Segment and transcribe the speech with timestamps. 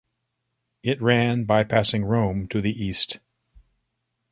[0.81, 3.19] It ran bypassing Rome to the east.